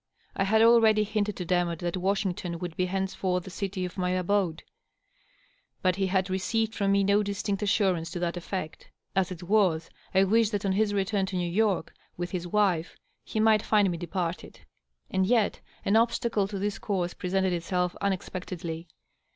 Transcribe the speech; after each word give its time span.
I 0.35 0.45
had 0.45 0.63
already 0.63 1.03
hinted 1.03 1.35
to 1.37 1.45
Demotte 1.45 1.77
that 1.81 1.95
Washington 1.95 2.57
would 2.57 2.75
be 2.75 2.85
henceforth 2.87 3.43
the 3.43 3.51
city 3.51 3.85
of 3.85 3.99
my 3.99 4.09
abode, 4.09 4.63
but 5.83 5.97
he 5.97 6.07
had 6.07 6.27
received 6.27 6.73
from 6.73 6.91
me 6.93 7.03
no 7.03 7.21
distinct 7.21 7.61
assurance 7.61 8.09
to 8.09 8.19
that 8.19 8.35
effect. 8.35 8.89
As 9.15 9.31
it 9.31 9.43
was, 9.43 9.91
I 10.15 10.23
wished 10.23 10.53
that 10.53 10.65
on 10.65 10.71
his 10.71 10.91
return 10.95 11.27
to 11.27 11.35
New 11.37 11.47
York 11.51 11.93
with 12.17 12.31
his 12.31 12.47
wife 12.47 12.97
he 13.23 13.39
might 13.39 13.61
find 13.61 13.91
me 13.91 13.97
departed. 13.99 14.61
And 15.11 15.23
yet 15.27 15.61
an 15.85 15.95
obstacle 15.95 16.47
to 16.47 16.57
this 16.57 16.79
course 16.79 17.13
presented 17.13 17.53
itself 17.53 17.95
unexpectedly. 18.01 18.87